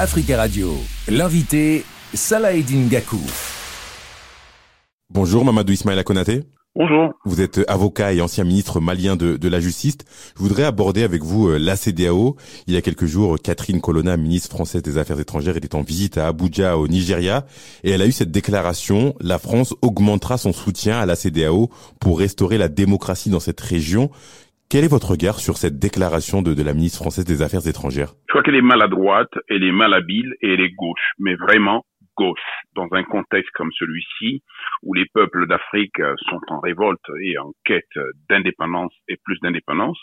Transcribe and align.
Africa 0.00 0.36
Radio. 0.36 0.76
L'invité, 1.08 1.84
Salah 2.14 2.56
Gakou. 2.88 3.20
Bonjour 5.10 5.44
Mamadou 5.44 5.72
Ismaïla 5.72 6.04
Konaté. 6.04 6.44
Bonjour. 6.76 7.14
Vous 7.24 7.40
êtes 7.40 7.62
avocat 7.66 8.12
et 8.12 8.20
ancien 8.20 8.44
ministre 8.44 8.78
malien 8.78 9.16
de, 9.16 9.48
la 9.48 9.58
Justice. 9.58 9.96
Je 10.36 10.40
voudrais 10.40 10.62
aborder 10.62 11.02
avec 11.02 11.24
vous 11.24 11.48
euh, 11.48 11.58
la 11.58 11.74
CDAO. 11.74 12.36
Il 12.68 12.74
y 12.74 12.76
a 12.76 12.80
quelques 12.80 13.06
jours, 13.06 13.38
Catherine 13.42 13.80
Colonna, 13.80 14.16
ministre 14.16 14.50
française 14.50 14.82
des 14.82 14.98
Affaires 14.98 15.18
étrangères, 15.18 15.56
était 15.56 15.74
en 15.74 15.82
visite 15.82 16.16
à 16.16 16.28
Abuja, 16.28 16.78
au 16.78 16.86
Nigeria, 16.86 17.44
et 17.82 17.90
elle 17.90 18.02
a 18.02 18.06
eu 18.06 18.12
cette 18.12 18.30
déclaration. 18.30 19.16
La 19.20 19.40
France 19.40 19.74
augmentera 19.82 20.38
son 20.38 20.52
soutien 20.52 21.00
à 21.00 21.06
la 21.06 21.16
CDAO 21.16 21.70
pour 21.98 22.20
restaurer 22.20 22.56
la 22.56 22.68
démocratie 22.68 23.30
dans 23.30 23.40
cette 23.40 23.60
région. 23.60 24.10
Quel 24.70 24.84
est 24.84 24.92
votre 24.92 25.12
regard 25.12 25.40
sur 25.40 25.56
cette 25.56 25.78
déclaration 25.78 26.42
de, 26.42 26.52
la 26.62 26.74
ministre 26.74 26.98
française 27.00 27.24
des 27.24 27.40
Affaires 27.40 27.66
étrangères? 27.66 28.12
Je 28.26 28.32
crois 28.32 28.42
qu'elle 28.42 28.54
est 28.54 28.60
maladroite, 28.60 29.32
elle 29.48 29.64
est 29.64 29.72
malhabile 29.72 30.34
et 30.42 30.52
elle 30.52 30.60
est 30.60 30.74
gauche. 30.76 31.12
Mais 31.18 31.36
vraiment, 31.36 31.86
gauche 32.18 32.38
dans 32.74 32.86
un 32.92 33.02
contexte 33.02 33.50
comme 33.54 33.72
celui-ci 33.72 34.42
où 34.82 34.92
les 34.92 35.06
peuples 35.14 35.46
d'Afrique 35.46 35.96
sont 36.28 36.40
en 36.48 36.60
révolte 36.60 37.00
et 37.22 37.38
en 37.38 37.52
quête 37.64 37.96
d'indépendance 38.28 38.92
et 39.08 39.16
plus 39.24 39.38
d'indépendance, 39.40 39.98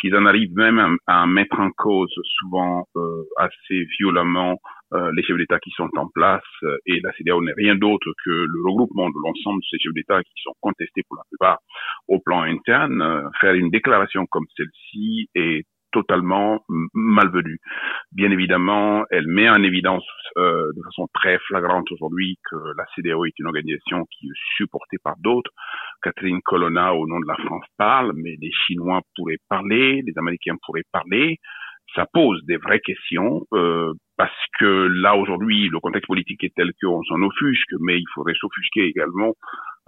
qu'ils 0.00 0.16
en 0.16 0.26
arrivent 0.26 0.54
même 0.54 0.96
à, 1.06 1.26
mettre 1.26 1.60
en 1.60 1.70
cause 1.70 2.14
souvent 2.38 2.86
euh, 2.96 3.24
assez 3.36 3.86
violemment 3.98 4.58
euh, 4.92 5.12
les 5.14 5.22
chefs 5.22 5.36
d'État 5.36 5.60
qui 5.60 5.70
sont 5.70 5.88
en 5.96 6.08
place 6.08 6.42
et 6.86 7.00
la 7.00 7.12
CDAO 7.12 7.42
n'est 7.42 7.52
rien 7.56 7.76
d'autre 7.76 8.12
que 8.24 8.30
le 8.30 8.62
regroupement 8.64 9.08
de 9.08 9.14
l'ensemble 9.22 9.60
de 9.60 9.66
ces 9.70 9.78
chefs 9.78 9.94
d'État 9.94 10.20
qui 10.22 10.42
sont 10.42 10.54
contestés 10.60 11.02
pour 11.06 11.16
la 11.16 11.22
plupart 11.28 11.58
au 12.08 12.18
plan 12.18 12.42
interne. 12.42 13.00
Euh, 13.00 13.28
faire 13.40 13.54
une 13.54 13.70
déclaration 13.70 14.26
comme 14.26 14.46
celle-ci 14.56 15.28
est 15.34 15.64
totalement 15.92 16.64
malvenue. 16.94 17.58
Bien 18.12 18.30
évidemment, 18.30 19.04
elle 19.10 19.26
met 19.26 19.48
en 19.48 19.62
évidence 19.62 20.04
euh, 20.36 20.70
de 20.76 20.82
façon 20.84 21.08
très 21.12 21.38
flagrante 21.48 21.90
aujourd'hui 21.90 22.38
que 22.48 22.56
la 22.76 22.84
CDAO 22.94 23.24
est 23.24 23.38
une 23.38 23.46
organisation 23.46 24.06
qui 24.06 24.26
est 24.26 24.40
supportée 24.56 24.98
par 25.02 25.16
d'autres. 25.18 25.50
Catherine 26.02 26.40
Colonna, 26.44 26.94
au 26.94 27.06
nom 27.06 27.20
de 27.20 27.26
la 27.26 27.36
France, 27.36 27.64
parle, 27.76 28.12
mais 28.14 28.36
les 28.40 28.52
Chinois 28.52 29.00
pourraient 29.16 29.38
parler, 29.48 30.02
les 30.06 30.12
Américains 30.16 30.56
pourraient 30.64 30.84
parler. 30.92 31.38
Ça 31.94 32.06
pose 32.12 32.40
des 32.44 32.56
vraies 32.56 32.80
questions 32.80 33.42
euh, 33.52 33.92
parce 34.16 34.44
que 34.58 34.88
là 35.02 35.16
aujourd'hui, 35.16 35.68
le 35.68 35.80
contexte 35.80 36.06
politique 36.06 36.44
est 36.44 36.54
tel 36.54 36.70
qu'on 36.80 37.02
s'en 37.04 37.20
offusque, 37.22 37.74
mais 37.80 37.98
il 37.98 38.06
faudrait 38.14 38.34
s'offusquer 38.34 38.84
également 38.84 39.34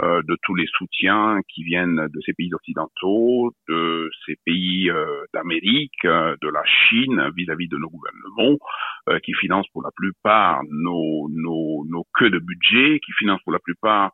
de 0.03 0.37
tous 0.43 0.55
les 0.55 0.67
soutiens 0.67 1.39
qui 1.49 1.63
viennent 1.63 2.09
de 2.09 2.21
ces 2.27 2.33
pays 2.33 2.53
occidentaux, 2.53 3.53
de 3.69 4.11
ces 4.27 4.37
pays 4.45 4.91
euh, 4.91 5.07
d'Amérique, 5.33 6.05
euh, 6.05 6.35
de 6.43 6.49
la 6.49 6.65
Chine 6.65 7.31
vis-à-vis 7.37 7.69
de 7.69 7.77
nos 7.77 7.89
gouvernements, 7.89 8.59
qui 9.25 9.33
financent 9.35 9.67
pour 9.73 9.83
la 9.83 9.91
plupart 9.97 10.61
nos, 10.71 11.29
nos, 11.29 11.85
nos 11.89 12.05
queues 12.15 12.31
de 12.31 12.39
budget, 12.39 13.01
qui 13.05 13.13
financent 13.19 13.43
pour 13.43 13.53
la 13.53 13.59
plupart 13.59 14.13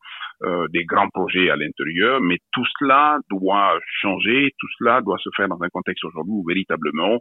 des 0.71 0.85
grands 0.87 1.11
projets 1.11 1.51
à 1.51 1.57
l'intérieur. 1.57 2.23
Mais 2.23 2.39
tout 2.53 2.65
cela 2.79 3.19
doit 3.29 3.79
changer, 4.01 4.55
tout 4.59 4.67
cela 4.79 5.03
doit 5.03 5.19
se 5.19 5.29
faire 5.37 5.47
dans 5.49 5.61
un 5.63 5.69
contexte 5.69 6.05
aujourd'hui 6.05 6.33
où 6.33 6.45
véritablement 6.47 7.21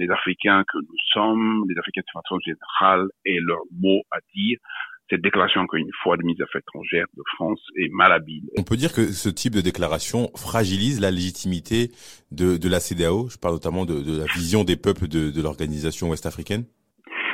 les 0.00 0.10
Africains 0.10 0.64
que 0.64 0.78
nous 0.78 1.00
sommes, 1.12 1.64
les 1.68 1.78
Africains 1.78 2.00
de 2.00 2.20
façon 2.20 2.38
générale, 2.40 3.06
aient 3.24 3.40
leur 3.40 3.62
mot 3.70 4.00
à 4.10 4.18
dire 4.34 4.58
cette 5.10 5.22
déclaration, 5.22 5.60
encore 5.62 5.78
une 5.78 5.90
fois, 6.02 6.16
de 6.16 6.22
mise 6.22 6.40
affaires 6.40 6.62
étrangères 6.62 7.06
de 7.16 7.22
France 7.34 7.60
est 7.76 7.90
malhabile. 7.90 8.44
On 8.56 8.62
peut 8.62 8.76
dire 8.76 8.92
que 8.92 9.12
ce 9.12 9.28
type 9.28 9.54
de 9.54 9.60
déclaration 9.60 10.30
fragilise 10.36 11.00
la 11.00 11.10
légitimité 11.10 11.90
de, 12.30 12.56
de 12.56 12.68
la 12.68 12.78
CDAO. 12.80 13.28
Je 13.28 13.36
parle 13.36 13.54
notamment 13.54 13.84
de, 13.84 14.00
de 14.00 14.18
la 14.18 14.26
vision 14.32 14.62
des 14.64 14.76
peuples 14.76 15.08
de, 15.08 15.30
de 15.30 15.42
l'organisation 15.42 16.08
ouest-africaine. 16.08 16.64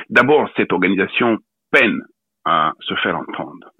D'abord, 0.09 0.49
cette 0.57 0.73
organisation 0.73 1.37
peine 1.71 2.01
à 2.45 2.73
se 2.81 2.95
faire 2.95 3.15
entendre. 3.15 3.71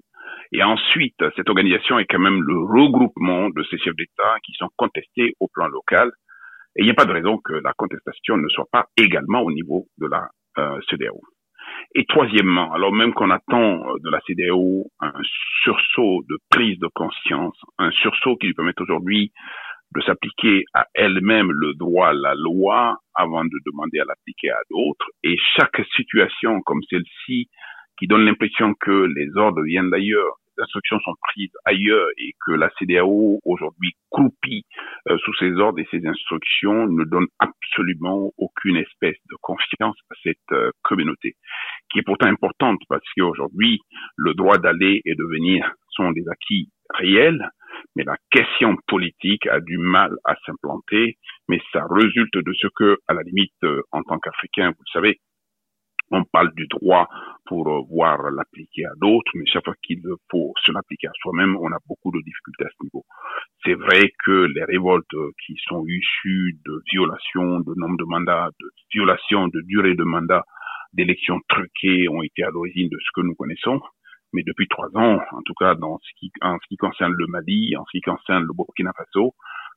Et 0.52 0.62
ensuite, 0.62 1.16
cette 1.36 1.48
organisation 1.48 1.98
est 1.98 2.06
quand 2.06 2.18
même 2.18 2.40
le 2.40 2.58
regroupement 2.58 3.50
de 3.50 3.62
ces 3.70 3.78
chefs 3.78 3.96
d'État 3.96 4.36
qui 4.44 4.52
sont 4.58 4.68
contestés 4.76 5.34
au 5.40 5.48
plan 5.48 5.66
local. 5.66 6.10
Et 6.76 6.82
il 6.82 6.84
n'y 6.84 6.90
a 6.90 6.94
pas 6.94 7.04
de 7.04 7.12
raison 7.12 7.38
que 7.38 7.54
la 7.54 7.72
contestation 7.76 8.36
ne 8.36 8.48
soit 8.48 8.68
pas 8.70 8.86
également 8.96 9.42
au 9.42 9.50
niveau 9.50 9.88
de 9.98 10.06
la 10.06 10.28
euh, 10.58 10.78
CDAO. 10.88 11.20
Et 11.94 12.04
troisièmement, 12.06 12.72
alors 12.74 12.92
même 12.92 13.14
qu'on 13.14 13.30
attend 13.30 13.80
euh, 13.88 13.98
de 14.04 14.10
la 14.10 14.20
CDAO 14.26 14.90
un 15.00 15.12
sursaut 15.62 16.22
de 16.28 16.36
prise 16.50 16.78
de 16.78 16.88
conscience, 16.94 17.56
un 17.78 17.90
sursaut 17.92 18.36
qui 18.36 18.46
lui 18.46 18.54
permet 18.54 18.78
aujourd'hui 18.78 19.32
de 19.94 20.02
s'appliquer 20.02 20.64
à 20.74 20.86
elle-même 20.94 21.50
le 21.50 21.72
droit, 21.74 22.12
la 22.12 22.34
loi, 22.34 22.98
avant 23.14 23.44
de 23.44 23.58
demander 23.64 24.00
à 24.00 24.04
l'appliquer 24.04 24.50
à 24.50 24.60
d'autres. 24.70 25.06
Et 25.24 25.36
chaque 25.56 25.80
situation 25.96 26.60
comme 26.60 26.82
celle-ci, 26.90 27.48
qui 27.98 28.06
donne 28.06 28.24
l'impression 28.24 28.74
que 28.74 29.08
les 29.16 29.36
ordres 29.36 29.62
viennent 29.62 29.90
d'ailleurs, 29.90 30.36
instructions 30.58 30.98
sont 31.00 31.14
prises 31.22 31.52
ailleurs 31.64 32.08
et 32.18 32.34
que 32.46 32.52
la 32.52 32.70
CDAO 32.78 33.40
aujourd'hui 33.44 33.92
croupit 34.10 34.64
euh, 35.08 35.16
sous 35.18 35.34
ses 35.34 35.52
ordres 35.52 35.78
et 35.80 35.88
ses 35.90 36.06
instructions 36.06 36.86
ne 36.86 37.04
donne 37.04 37.26
absolument 37.38 38.32
aucune 38.36 38.76
espèce 38.76 39.16
de 39.30 39.36
confiance 39.40 39.96
à 40.10 40.14
cette 40.22 40.38
euh, 40.52 40.70
communauté, 40.82 41.34
qui 41.90 42.00
est 42.00 42.02
pourtant 42.02 42.28
importante 42.28 42.80
parce 42.88 43.04
qu'aujourd'hui, 43.16 43.80
le 44.16 44.34
droit 44.34 44.58
d'aller 44.58 45.02
et 45.04 45.14
de 45.14 45.24
venir 45.24 45.70
sont 45.90 46.10
des 46.12 46.24
acquis 46.28 46.70
réels, 46.94 47.50
mais 47.96 48.04
la 48.04 48.16
question 48.30 48.76
politique 48.86 49.46
a 49.46 49.60
du 49.60 49.78
mal 49.78 50.16
à 50.24 50.34
s'implanter, 50.46 51.18
mais 51.48 51.60
ça 51.72 51.84
résulte 51.90 52.36
de 52.36 52.52
ce 52.54 52.66
que, 52.74 52.98
à 53.08 53.14
la 53.14 53.22
limite, 53.22 53.52
euh, 53.64 53.82
en 53.92 54.02
tant 54.02 54.18
qu'Africain, 54.18 54.70
vous 54.70 54.82
le 54.86 54.92
savez, 54.92 55.20
on 56.10 56.24
parle 56.24 56.54
du 56.54 56.66
droit 56.66 57.08
pour 57.48 57.66
euh, 57.68 57.80
voir 57.90 58.30
l'appliquer 58.30 58.84
à 58.84 58.92
d'autres, 59.00 59.32
mais 59.34 59.46
chaque 59.46 59.64
fois 59.64 59.74
qu'il 59.82 60.02
faut 60.30 60.52
se 60.64 60.70
l'appliquer 60.70 61.08
à 61.08 61.12
soi-même, 61.20 61.56
on 61.56 61.72
a 61.72 61.78
beaucoup 61.88 62.12
de 62.12 62.20
difficultés 62.20 62.64
à 62.64 62.68
ce 62.68 62.84
niveau. 62.84 63.04
C'est 63.64 63.74
vrai 63.74 64.12
que 64.24 64.46
les 64.54 64.64
révoltes 64.64 65.06
qui 65.44 65.56
sont 65.66 65.84
issues 65.86 66.58
de 66.64 66.82
violations 66.92 67.60
de 67.60 67.74
nombre 67.76 67.96
de 67.96 68.04
mandats, 68.04 68.50
de 68.60 68.70
violations 68.92 69.48
de 69.48 69.60
durée 69.62 69.94
de 69.94 70.04
mandat, 70.04 70.44
d'élections 70.92 71.40
truquées 71.48 72.08
ont 72.08 72.22
été 72.22 72.44
à 72.44 72.50
l'origine 72.50 72.88
de 72.88 72.98
ce 73.00 73.10
que 73.14 73.26
nous 73.26 73.34
connaissons. 73.34 73.80
Mais 74.34 74.42
depuis 74.46 74.68
trois 74.68 74.88
ans, 74.94 75.18
en 75.32 75.42
tout 75.44 75.54
cas 75.58 75.74
dans 75.74 75.98
ce 75.98 76.10
qui, 76.18 76.30
en 76.42 76.58
ce 76.60 76.66
qui 76.68 76.76
concerne 76.76 77.14
le 77.16 77.26
Mali, 77.28 77.76
en 77.76 77.84
ce 77.86 77.96
qui 77.96 78.02
concerne 78.02 78.44
le 78.44 78.52
Burkina 78.54 78.92
Faso, 78.92 79.34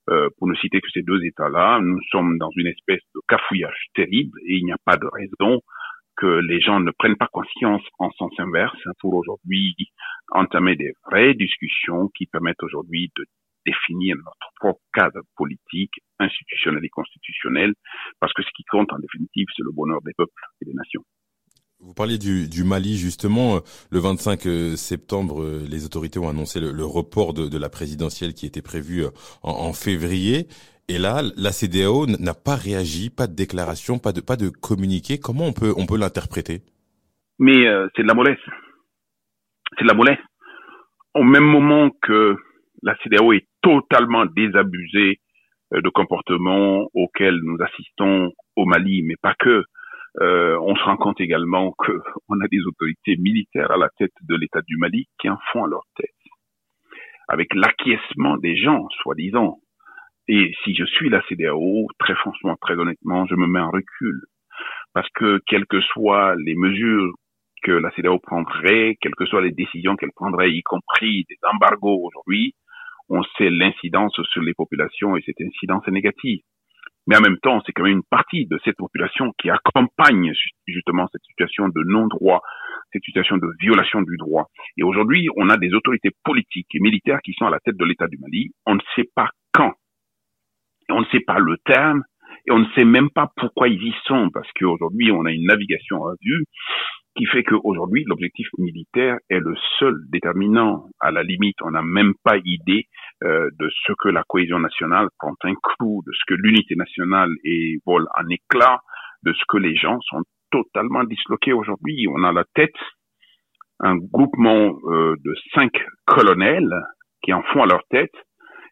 euh, 0.10 0.30
pour 0.38 0.48
ne 0.48 0.56
citer 0.56 0.82
que 0.82 0.90
ces 0.94 1.04
deux 1.04 1.24
États-là, 1.24 1.80
nous 1.82 2.02
sommes 2.10 2.38
dans 2.38 2.50
une 2.58 2.68
espèce 2.68 3.02
de 3.16 3.22
cafouillage 3.28 3.86
terrible 3.94 4.38
et 4.46 4.58
il 4.58 4.66
n'y 4.66 4.72
a 4.72 4.82
pas 4.84 4.98
de 4.98 5.08
raison 5.08 5.62
que 6.22 6.40
les 6.48 6.62
gens 6.62 6.80
ne 6.80 6.92
prennent 6.92 7.18
pas 7.18 7.30
conscience 7.34 7.82
en 7.98 8.12
sens 8.12 8.32
inverse 8.38 8.78
pour 9.00 9.16
aujourd'hui 9.16 9.76
entamer 10.30 10.76
des 10.76 10.94
vraies 11.06 11.34
discussions 11.34 12.10
qui 12.16 12.28
permettent 12.28 12.62
aujourd'hui 12.62 13.12
de 13.18 13.26
définir 13.66 14.16
notre 14.18 14.52
propre 14.60 14.82
cadre 14.94 15.22
politique, 15.36 15.94
institutionnel 16.20 16.86
et 16.86 16.90
constitutionnel, 16.90 17.74
parce 18.20 18.34
que 18.34 18.44
ce 18.44 18.50
qui 18.56 18.64
compte 18.70 18.94
en 18.94 19.00
définitive, 19.00 19.48
c'est 19.56 19.64
le 19.64 19.72
bonheur 19.72 20.00
des 20.04 20.14
peuples 20.16 20.32
et 20.62 20.66
des 20.66 20.74
nations. 20.74 21.04
Vous 21.80 21.96
parliez 21.96 22.20
du, 22.20 22.64
Mali 22.64 22.98
justement. 22.98 23.60
Le 23.90 24.00
25 24.00 24.46
euh, 24.46 24.76
septembre, 24.76 25.42
euh, 25.42 25.66
les 25.68 25.86
autorités 25.86 26.20
ont 26.20 26.30
annoncé 26.30 26.60
le, 26.60 26.86
report 26.86 27.34
de, 27.34 27.58
la 27.58 27.70
présidentielle 27.70 28.36
qui 28.36 28.46
était 28.46 28.62
prévue 28.62 29.06
euh, 29.06 29.10
en 29.42 29.74
février. 29.74 30.48
Et 30.92 30.98
là, 30.98 31.22
la 31.38 31.54
CDAO 31.54 32.06
n'a 32.06 32.34
pas 32.34 32.58
réagi, 32.58 33.10
pas 33.10 33.28
de 33.28 33.34
déclaration, 33.34 33.98
pas 33.98 34.12
de, 34.12 34.20
pas 34.20 34.36
de 34.36 34.50
communiqué. 34.50 35.20
Comment 35.20 35.46
on 35.46 35.54
peut, 35.54 35.74
on 35.78 35.86
peut 35.86 35.98
l'interpréter? 35.98 36.60
Mais 37.40 37.66
euh, 37.66 37.88
c'est 37.96 38.02
de 38.04 38.10
la 38.10 38.14
mollesse. 38.14 38.46
C'est 39.78 39.86
de 39.86 39.88
la 39.88 39.94
mollesse. 39.94 40.20
Au 41.14 41.24
même 41.24 41.46
moment 41.46 41.92
que 42.02 42.36
la 42.84 42.94
CDAO 42.98 43.32
est 43.32 43.48
totalement 43.62 44.26
désabusée 44.26 45.22
euh, 45.74 45.80
de 45.80 45.88
comportements 45.88 46.90
auxquels 46.94 47.40
nous 47.42 47.58
assistons 47.62 48.34
au 48.58 48.66
Mali, 48.66 49.02
mais 49.04 49.16
pas 49.22 49.36
que. 49.40 49.64
Euh, 50.20 50.60
on 50.60 50.76
se 50.76 50.84
rend 50.84 50.98
compte 50.98 51.22
également 51.22 51.72
qu'on 51.78 52.42
a 52.42 52.48
des 52.52 52.66
autorités 52.68 53.16
militaires 53.16 53.72
à 53.72 53.78
la 53.78 53.88
tête 53.98 54.12
de 54.28 54.36
l'État 54.36 54.60
du 54.68 54.76
Mali 54.76 55.06
qui 55.22 55.30
en 55.30 55.38
font 55.54 55.64
à 55.64 55.70
leur 55.70 55.84
tête, 55.96 56.10
avec 57.30 57.48
l'acquiescement 57.56 58.36
des 58.36 58.58
gens, 58.58 58.90
soi-disant, 59.04 59.58
et 60.28 60.54
si 60.64 60.76
je 60.76 60.86
suis 60.86 61.10
la 61.10 61.22
CDAO, 61.28 61.88
très 62.00 62.16
franchement, 62.16 62.56
très 62.62 62.76
honnêtement, 62.76 63.26
je 63.26 63.36
me 63.36 63.48
mets 63.48 63.60
en 63.60 63.72
recul. 63.72 64.22
Parce 64.94 65.10
que 65.16 65.42
quelles 65.48 65.66
que 65.66 65.82
soient 65.82 66.36
les 66.36 66.56
mesures 66.56 67.14
que 67.64 67.72
la 67.72 67.92
CDAO 67.92 68.20
prendrait, 68.20 68.98
quelles 69.02 69.16
que 69.16 69.26
soient 69.26 69.42
les 69.42 69.52
décisions 69.52 69.96
qu'elle 69.96 70.12
prendrait, 70.16 70.52
y 70.52 70.62
compris 70.64 71.26
des 71.30 71.38
embargos 71.52 72.02
aujourd'hui, 72.04 72.54
on 73.10 73.24
sait 73.38 73.50
l'incidence 73.50 74.20
sur 74.32 74.42
les 74.42 74.54
populations 74.54 75.18
et 75.18 75.22
cette 75.26 75.42
incidence 75.42 75.88
est 75.88 75.92
négative. 75.92 76.42
Mais 77.08 77.18
en 77.18 77.22
même 77.22 77.38
temps, 77.40 77.62
c'est 77.66 77.72
quand 77.72 77.84
même 77.84 77.98
une 77.98 78.04
partie 78.10 78.46
de 78.46 78.60
cette 78.64 78.78
population 78.78 79.34
qui 79.40 79.50
accompagne 79.50 80.32
justement 80.68 81.08
cette 81.12 81.24
situation 81.24 81.68
de 81.68 81.84
non-droit, 81.84 82.42
cette 82.94 83.04
situation 83.04 83.38
de 83.38 83.48
violation 83.60 84.02
du 84.02 84.18
droit. 84.18 84.48
Et 84.78 84.84
aujourd'hui, 84.84 85.28
on 85.36 85.50
a 85.50 85.58
des 85.58 85.74
autorités 85.74 86.12
politiques 86.24 86.74
et 86.76 86.80
militaires 86.80 87.20
qui 87.24 87.34
sont 87.34 87.46
à 87.46 87.50
la 87.50 87.60
tête 87.60 87.76
de 87.76 87.86
l'État 87.86 88.08
du 88.08 88.18
Mali. 88.18 88.52
On 88.66 88.76
ne 88.76 88.82
sait 88.96 89.10
pas 89.16 89.30
quand 89.52 89.74
on 90.92 91.02
ne 91.02 91.06
sait 91.06 91.22
pas 91.22 91.40
le 91.40 91.58
terme 91.66 92.04
Et 92.48 92.52
on 92.52 92.60
ne 92.60 92.70
sait 92.76 92.86
même 92.86 93.10
pas 93.10 93.30
pourquoi 93.36 93.68
ils 93.68 93.82
y 93.82 93.94
sont, 94.06 94.30
parce 94.34 94.50
qu'aujourd'hui, 94.54 95.12
on 95.12 95.26
a 95.26 95.32
une 95.32 95.46
navigation 95.46 96.06
à 96.08 96.14
vue 96.22 96.46
qui 97.16 97.26
fait 97.26 97.44
qu'aujourd'hui, 97.44 98.04
l'objectif 98.08 98.48
militaire 98.58 99.18
est 99.30 99.40
le 99.40 99.56
seul 99.80 99.96
déterminant. 100.10 100.86
À 101.00 101.12
la 101.12 101.24
limite, 101.24 101.58
on 101.62 101.72
n'a 101.72 101.82
même 101.82 102.14
pas 102.24 102.38
idée 102.38 102.86
euh, 103.24 103.50
de 103.60 103.70
ce 103.86 103.94
que 104.00 104.10
la 104.10 104.24
cohésion 104.24 104.60
nationale 104.60 105.08
prend 105.20 105.34
un 105.44 105.54
coup, 105.56 106.04
de 106.08 106.12
ce 106.14 106.24
que 106.28 106.36
l'unité 106.36 106.76
nationale 106.76 107.30
est, 107.44 107.82
vole 107.86 108.08
en 108.18 108.28
éclat, 108.30 108.80
de 109.24 109.34
ce 109.34 109.44
que 109.50 109.58
les 109.58 109.76
gens 109.76 110.00
sont 110.02 110.22
totalement 110.52 111.04
disloqués 111.04 111.54
aujourd'hui. 111.54 112.08
On 112.10 112.24
a 112.24 112.32
la 112.32 112.46
tête 112.56 112.76
un 113.82 113.98
groupement 113.98 114.78
euh, 114.86 115.16
de 115.24 115.34
cinq 115.54 115.72
colonels 116.06 116.74
qui 117.24 117.34
en 117.34 117.42
font 117.42 117.64
à 117.64 117.66
leur 117.66 117.84
tête 117.90 118.14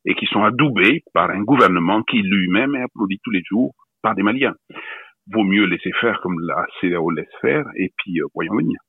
et 0.06 0.16
qui 0.16 0.26
sont 0.28 0.44
adoubés 0.44 1.04
par 1.14 1.30
un 1.30 1.42
gouvernement 1.42 2.04
qui 2.04 2.22
lui-même 2.22 2.76
est 2.76 2.84
applaudi 2.84 3.20
tous 3.24 3.32
les 3.32 3.42
jours 3.46 3.74
par 4.02 4.16
des 4.16 4.24
Maliens. 4.24 4.56
Vaut 5.32 5.44
mieux 5.44 5.66
laisser 5.66 5.92
faire 6.00 6.20
comme 6.22 6.40
la 6.40 6.66
CDAO 6.80 7.12
laisse 7.12 7.28
faire 7.42 7.66
et 7.76 7.92
puis 7.98 8.20
euh, 8.20 8.26
voyons 8.34 8.56
venir. 8.56 8.80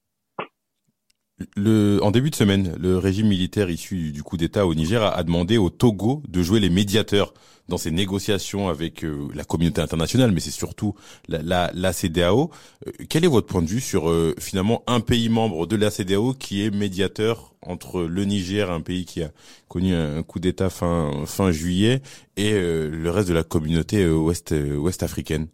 Le, 1.56 1.98
en 2.02 2.10
début 2.10 2.30
de 2.30 2.34
semaine, 2.34 2.76
le 2.78 2.98
régime 2.98 3.28
militaire 3.28 3.70
issu 3.70 4.12
du 4.12 4.22
coup 4.22 4.36
d'État 4.36 4.66
au 4.66 4.74
Niger 4.74 5.02
a, 5.02 5.22
demandé 5.22 5.56
au 5.56 5.70
Togo 5.70 6.22
de 6.28 6.42
jouer 6.42 6.60
les 6.60 6.68
médiateurs 6.68 7.32
dans 7.68 7.78
ses 7.78 7.90
négociations 7.90 8.68
avec 8.68 9.04
euh, 9.04 9.28
la 9.34 9.44
communauté 9.44 9.80
internationale, 9.80 10.32
mais 10.32 10.40
c'est 10.40 10.50
surtout 10.50 10.94
la, 11.28 11.70
la, 11.72 11.92
CDAO. 11.92 12.50
Euh, 12.86 12.90
quel 13.08 13.24
est 13.24 13.28
votre 13.28 13.46
point 13.46 13.62
de 13.62 13.68
vue 13.68 13.80
sur 13.80 14.10
euh, 14.10 14.34
finalement 14.38 14.82
un 14.86 15.00
pays 15.00 15.28
membre 15.28 15.66
de 15.66 15.76
la 15.76 15.90
CDAO 15.90 16.34
qui 16.34 16.62
est 16.62 16.74
médiateur 16.74 17.54
entre 17.62 18.02
le 18.02 18.24
Niger, 18.24 18.70
un 18.70 18.80
pays 18.80 19.04
qui 19.06 19.22
a 19.22 19.28
connu 19.68 19.94
un 19.94 20.22
coup 20.22 20.40
d'État 20.40 20.68
fin 20.68 21.24
fin 21.26 21.52
juillet, 21.52 22.00
et 22.36 22.52
le 22.52 23.10
reste 23.10 23.28
de 23.28 23.34
la 23.34 23.42
communauté 23.44 24.08
ouest 24.08 24.54
ouest 24.78 25.02
africaine 25.02 25.46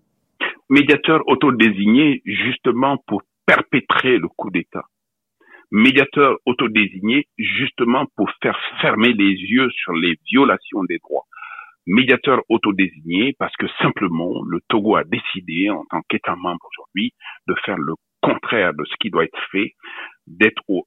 Médiateur 0.70 1.20
autodésigné 1.26 2.22
justement 2.24 2.96
pour 3.08 3.22
perpétrer 3.44 4.18
le 4.18 4.28
coup 4.28 4.50
d'État 4.50 4.84
médiateur 5.70 6.36
autodésigné 6.46 7.26
justement 7.38 8.06
pour 8.16 8.30
faire 8.42 8.58
fermer 8.80 9.12
les 9.12 9.32
yeux 9.32 9.70
sur 9.70 9.92
les 9.92 10.16
violations 10.30 10.84
des 10.84 10.98
droits. 10.98 11.24
Médiateur 11.86 12.42
autodésigné 12.48 13.34
parce 13.38 13.54
que 13.56 13.66
simplement 13.80 14.42
le 14.48 14.60
Togo 14.68 14.96
a 14.96 15.04
décidé 15.04 15.70
en 15.70 15.84
tant 15.90 16.02
qu'État 16.08 16.34
membre 16.34 16.66
aujourd'hui 16.72 17.12
de 17.46 17.54
faire 17.64 17.76
le 17.78 17.94
contraire 18.22 18.74
de 18.74 18.84
ce 18.84 18.94
qui 19.00 19.10
doit 19.10 19.24
être 19.24 19.38
fait, 19.52 19.74
d'être 20.26 20.62
aux, 20.68 20.84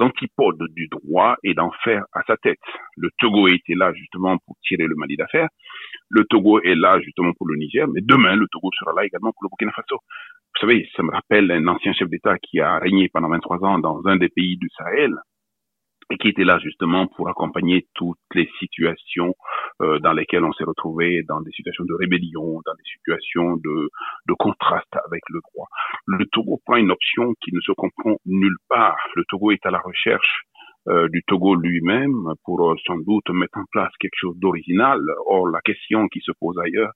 antipodes 0.00 0.62
du 0.74 0.88
droit 0.88 1.36
et 1.42 1.54
d'en 1.54 1.70
faire 1.84 2.04
à 2.12 2.22
sa 2.26 2.36
tête. 2.36 2.58
Le 2.96 3.08
Togo 3.18 3.48
était 3.48 3.74
là 3.74 3.92
justement 3.94 4.36
pour 4.44 4.56
tirer 4.62 4.84
le 4.84 4.94
Mali 4.96 5.16
d'affaires. 5.16 5.48
Le 6.10 6.24
Togo 6.24 6.60
est 6.60 6.74
là 6.74 7.00
justement 7.00 7.32
pour 7.32 7.46
le 7.48 7.56
Niger, 7.56 7.86
mais 7.88 8.00
demain 8.02 8.36
le 8.36 8.46
Togo 8.50 8.68
sera 8.78 8.92
là 8.94 9.06
également 9.06 9.32
pour 9.32 9.44
le 9.44 9.48
Burkina 9.48 9.72
Faso. 9.72 10.00
Vous 10.62 10.68
savez, 10.68 10.88
ça 10.94 11.02
me 11.02 11.10
rappelle 11.10 11.50
un 11.50 11.66
ancien 11.66 11.92
chef 11.92 12.08
d'État 12.08 12.38
qui 12.38 12.60
a 12.60 12.78
régné 12.78 13.08
pendant 13.08 13.28
23 13.28 13.64
ans 13.64 13.78
dans 13.80 14.00
un 14.06 14.14
des 14.14 14.28
pays 14.28 14.56
du 14.56 14.68
Sahel 14.78 15.12
et 16.08 16.16
qui 16.18 16.28
était 16.28 16.44
là 16.44 16.60
justement 16.60 17.08
pour 17.08 17.28
accompagner 17.28 17.88
toutes 17.96 18.20
les 18.36 18.48
situations 18.60 19.34
euh, 19.80 19.98
dans 19.98 20.12
lesquelles 20.12 20.44
on 20.44 20.52
s'est 20.52 20.62
retrouvé, 20.62 21.24
dans 21.26 21.40
des 21.40 21.50
situations 21.50 21.84
de 21.84 21.94
rébellion, 21.94 22.60
dans 22.64 22.74
des 22.74 22.90
situations 22.92 23.56
de, 23.56 23.88
de 24.28 24.34
contraste 24.34 24.94
avec 25.04 25.22
le 25.30 25.40
droit. 25.50 25.66
Le 26.06 26.26
Togo 26.26 26.60
prend 26.64 26.76
une 26.76 26.92
option 26.92 27.34
qui 27.42 27.52
ne 27.52 27.60
se 27.60 27.72
comprend 27.72 28.14
nulle 28.24 28.58
part. 28.68 28.98
Le 29.16 29.24
Togo 29.28 29.50
est 29.50 29.66
à 29.66 29.72
la 29.72 29.80
recherche 29.80 30.44
euh, 30.86 31.08
du 31.08 31.24
Togo 31.26 31.56
lui-même 31.56 32.34
pour 32.44 32.70
euh, 32.70 32.76
sans 32.86 32.98
doute 32.98 33.28
mettre 33.30 33.58
en 33.58 33.64
place 33.72 33.92
quelque 33.98 34.14
chose 34.14 34.36
d'original. 34.38 35.00
Or, 35.26 35.48
la 35.48 35.60
question 35.60 36.06
qui 36.06 36.20
se 36.20 36.30
pose 36.38 36.56
ailleurs 36.60 36.92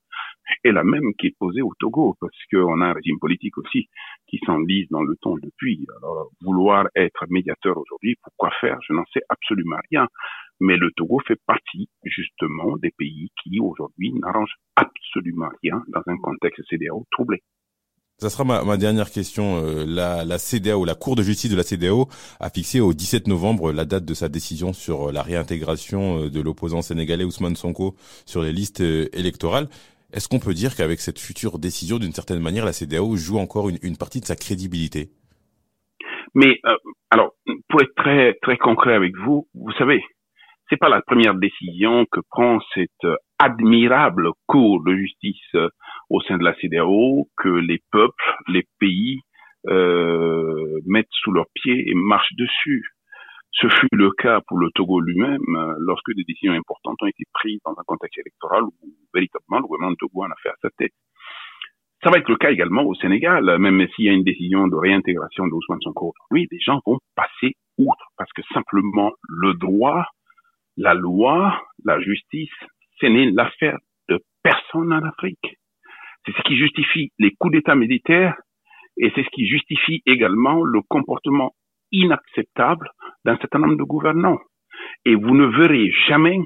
est 0.64 0.72
la 0.72 0.84
même 0.84 1.14
qui 1.18 1.28
est 1.28 1.36
posée 1.38 1.62
au 1.62 1.72
Togo, 1.78 2.16
parce 2.20 2.36
qu'on 2.50 2.80
a 2.80 2.86
un 2.86 2.92
régime 2.92 3.18
politique 3.18 3.56
aussi 3.58 3.88
qui 4.26 4.38
s'enlise 4.44 4.88
dans 4.90 5.02
le 5.02 5.16
temps 5.16 5.36
depuis. 5.42 5.86
Alors, 5.98 6.30
vouloir 6.42 6.86
être 6.94 7.24
médiateur 7.28 7.76
aujourd'hui, 7.78 8.16
pourquoi 8.22 8.50
faire? 8.60 8.78
Je 8.86 8.92
n'en 8.92 9.04
sais 9.12 9.22
absolument 9.28 9.78
rien. 9.90 10.06
Mais 10.60 10.76
le 10.76 10.90
Togo 10.96 11.20
fait 11.26 11.38
partie 11.46 11.88
justement 12.04 12.76
des 12.78 12.90
pays 12.96 13.30
qui 13.42 13.60
aujourd'hui 13.60 14.12
n'arrangent 14.14 14.56
absolument 14.76 15.50
rien 15.62 15.82
dans 15.88 16.02
un 16.06 16.16
contexte 16.16 16.62
CDAO 16.70 17.04
troublé. 17.10 17.42
Ça 18.18 18.30
sera 18.30 18.44
ma, 18.44 18.76
dernière 18.78 19.10
question. 19.10 19.62
Euh, 19.62 19.84
la, 19.86 20.24
la 20.24 20.38
CDAO, 20.38 20.86
la 20.86 20.94
Cour 20.94 21.16
de 21.16 21.22
justice 21.22 21.50
de 21.50 21.56
la 21.56 21.62
CDAO 21.62 22.08
a 22.40 22.48
fixé 22.48 22.80
au 22.80 22.94
17 22.94 23.26
novembre 23.26 23.72
la 23.72 23.84
date 23.84 24.06
de 24.06 24.14
sa 24.14 24.30
décision 24.30 24.72
sur 24.72 25.08
euh, 25.08 25.12
la 25.12 25.20
réintégration 25.22 26.22
euh, 26.22 26.30
de 26.30 26.40
l'opposant 26.40 26.80
sénégalais 26.80 27.24
Ousmane 27.24 27.56
Sonko 27.56 27.94
sur 28.24 28.40
les 28.40 28.52
listes 28.52 28.80
électorales. 28.80 29.68
Est-ce 30.12 30.28
qu'on 30.28 30.38
peut 30.38 30.54
dire 30.54 30.76
qu'avec 30.76 31.00
cette 31.00 31.18
future 31.18 31.58
décision, 31.58 31.98
d'une 31.98 32.12
certaine 32.12 32.40
manière, 32.40 32.64
la 32.64 32.72
CDAO 32.72 33.16
joue 33.16 33.38
encore 33.38 33.68
une, 33.68 33.96
partie 33.96 34.20
de 34.20 34.24
sa 34.24 34.36
crédibilité? 34.36 35.10
Mais 36.34 36.60
alors, 37.10 37.32
pour 37.68 37.82
être 37.82 37.94
très 37.96 38.34
très 38.42 38.56
concret 38.56 38.94
avec 38.94 39.12
vous, 39.24 39.48
vous 39.54 39.72
savez, 39.78 40.02
c'est 40.68 40.76
pas 40.76 40.88
la 40.88 41.02
première 41.02 41.34
décision 41.34 42.06
que 42.10 42.20
prend 42.30 42.58
cette 42.74 42.90
admirable 43.38 44.30
Cour 44.46 44.82
de 44.84 44.94
justice 44.94 45.56
au 46.10 46.20
sein 46.22 46.38
de 46.38 46.44
la 46.44 46.54
CDAO 46.60 47.28
que 47.36 47.48
les 47.48 47.80
peuples, 47.90 48.34
les 48.48 48.64
pays 48.78 49.20
euh, 49.68 50.78
mettent 50.86 51.06
sous 51.10 51.32
leurs 51.32 51.50
pieds 51.54 51.88
et 51.88 51.94
marchent 51.94 52.34
dessus. 52.36 52.84
Ce 53.58 53.68
fut 53.68 53.88
le 53.92 54.10
cas 54.10 54.40
pour 54.46 54.58
le 54.58 54.70
Togo 54.74 55.00
lui-même 55.00 55.40
lorsque 55.78 56.12
des 56.14 56.24
décisions 56.24 56.52
importantes 56.52 56.96
ont 57.00 57.06
été 57.06 57.24
prises 57.32 57.60
dans 57.64 57.72
un 57.72 57.84
contexte 57.86 58.18
électoral 58.18 58.64
où 58.64 58.72
véritablement 59.14 59.60
le 59.60 59.66
gouvernement 59.66 59.92
de 59.92 59.96
Togo 59.96 60.24
en 60.24 60.30
a 60.30 60.36
fait 60.42 60.50
à 60.50 60.56
sa 60.60 60.68
tête. 60.76 60.92
Ça 62.04 62.10
va 62.10 62.18
être 62.18 62.28
le 62.28 62.36
cas 62.36 62.50
également 62.50 62.82
au 62.82 62.94
Sénégal, 62.94 63.58
même 63.58 63.86
s'il 63.94 64.04
y 64.04 64.08
a 64.10 64.12
une 64.12 64.24
décision 64.24 64.68
de 64.68 64.76
réintégration 64.76 65.46
de 65.46 65.52
Ousmane 65.52 65.80
Sonko. 65.80 66.12
Oui, 66.30 66.46
des 66.50 66.58
gens 66.60 66.80
vont 66.86 66.98
passer 67.14 67.54
outre 67.78 68.12
parce 68.18 68.30
que 68.34 68.42
simplement 68.52 69.12
le 69.28 69.54
droit, 69.54 70.04
la 70.76 70.92
loi, 70.92 71.58
la 71.84 71.98
justice, 72.00 72.52
ce 73.00 73.06
n'est 73.06 73.30
l'affaire 73.30 73.78
de 74.10 74.20
personne 74.42 74.92
en 74.92 75.02
Afrique. 75.02 75.56
C'est 76.26 76.32
ce 76.36 76.42
qui 76.42 76.56
justifie 76.56 77.10
les 77.18 77.32
coups 77.40 77.54
d'État 77.54 77.74
militaires 77.74 78.36
et 78.98 79.10
c'est 79.14 79.24
ce 79.24 79.30
qui 79.30 79.46
justifie 79.46 80.02
également 80.04 80.62
le 80.62 80.82
comportement 80.82 81.54
inacceptable 81.92 82.90
d'un 83.26 83.36
certain 83.38 83.58
nombre 83.58 83.76
de 83.76 83.82
gouvernants. 83.82 84.38
Et 85.04 85.14
vous 85.14 85.34
ne 85.34 85.46
verrez 85.58 85.90
jamais 86.08 86.38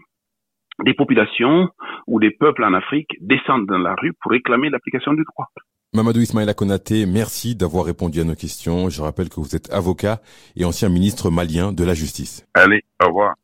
des 0.85 0.95
populations 0.95 1.69
ou 2.07 2.19
des 2.21 2.31
peuples 2.31 2.65
en 2.65 2.75
Afrique 2.75 3.11
descendre 3.21 3.67
dans 3.67 3.79
la 3.79 3.95
rue 4.01 4.13
pour 4.21 4.33
réclamer 4.33 4.71
l'application 4.71 5.13
du 5.13 5.23
droit. 5.25 5.47
Mamadou 5.93 6.21
Ismaïla 6.21 6.55
Konaté, 6.55 7.05
merci 7.05 7.57
d'avoir 7.57 7.85
répondu 7.85 8.21
à 8.21 8.25
nos 8.25 8.37
questions. 8.37 8.89
Je 8.89 9.03
rappelle 9.03 9.29
que 9.29 9.41
vous 9.41 9.57
êtes 9.57 9.73
avocat 9.73 10.21
et 10.57 10.65
ancien 10.65 10.89
ministre 10.89 11.31
malien 11.31 11.73
de 11.73 11.85
la 11.85 11.95
Justice. 11.95 12.47
Allez, 12.55 12.83
au 13.03 13.09
revoir. 13.09 13.35